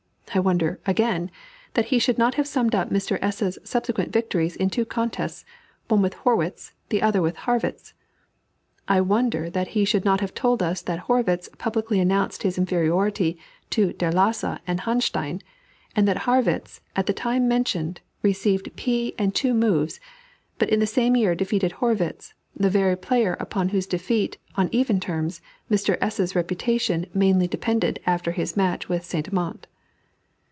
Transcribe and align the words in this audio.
I 0.33 0.39
wonder, 0.39 0.79
again, 0.85 1.29
that 1.73 1.87
he 1.87 1.99
should 1.99 2.17
not 2.17 2.35
have 2.35 2.47
summed 2.47 2.73
up 2.73 2.89
Mr. 2.89 3.19
S.'s 3.21 3.59
subsequent 3.65 4.13
victories 4.13 4.55
in 4.55 4.69
two 4.69 4.85
contests, 4.85 5.43
one 5.89 6.01
with 6.01 6.15
Hörwitz, 6.23 6.71
the 6.87 7.01
other 7.01 7.21
with 7.21 7.35
Harrwitz. 7.35 7.91
I 8.87 9.01
wonder 9.01 9.49
that 9.49 9.69
he 9.75 9.83
should 9.83 10.05
not 10.05 10.21
have 10.21 10.33
told 10.33 10.63
us 10.63 10.81
that 10.83 11.07
Hörwitz 11.09 11.49
publicly 11.57 11.99
announced 11.99 12.43
his 12.43 12.57
inferiority 12.57 13.37
to 13.71 13.91
Der 13.91 14.09
Lasa 14.13 14.61
and 14.65 14.79
Hanstein, 14.79 15.41
and 15.97 16.07
that 16.07 16.19
Harrwitz 16.23 16.79
at 16.95 17.07
the 17.07 17.11
time 17.13 17.49
mentioned 17.49 17.99
received 18.23 18.73
P 18.77 19.13
and 19.19 19.35
two 19.35 19.53
moves, 19.53 19.99
but 20.57 20.69
in 20.69 20.79
the 20.79 20.87
same 20.87 21.17
year 21.17 21.35
defeated 21.35 21.73
Hörwitz, 21.81 22.31
the 22.55 22.69
very 22.69 22.95
player 22.95 23.35
upon 23.41 23.69
whose 23.75 23.85
defeat, 23.85 24.37
on 24.55 24.69
even 24.71 25.01
terms, 25.01 25.41
Mr. 25.69 25.97
S.'s 25.99 26.37
reputation 26.37 27.05
mainly 27.13 27.49
depended 27.49 27.99
after 28.05 28.31
his 28.31 28.55
match 28.55 28.87
with 28.87 29.03
St. 29.03 29.27
Amant. 29.27 29.67